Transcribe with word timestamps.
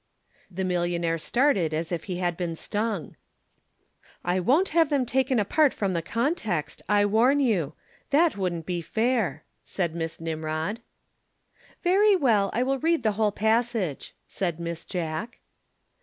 The 0.49 0.63
millionaire 0.63 1.19
started 1.19 1.75
as 1.75 1.91
if 1.91 2.05
he 2.05 2.17
had 2.17 2.35
been 2.35 2.55
stung. 2.55 3.15
"I 4.25 4.39
won't 4.39 4.69
have 4.69 4.89
them 4.89 5.05
taken 5.05 5.37
apart 5.37 5.75
from 5.75 5.93
the 5.93 6.01
context, 6.01 6.81
I 6.89 7.05
warn 7.05 7.39
you. 7.39 7.73
That 8.09 8.35
wouldn't 8.35 8.65
be 8.65 8.81
fair," 8.81 9.43
said 9.63 9.93
Miss 9.93 10.19
Nimrod. 10.19 10.79
"Very 11.83 12.15
well, 12.15 12.49
I 12.51 12.63
will 12.63 12.79
read 12.79 13.03
the 13.03 13.11
whole 13.11 13.31
passage," 13.31 14.15
said 14.27 14.59
Miss 14.59 14.85
Jack. 14.85 15.37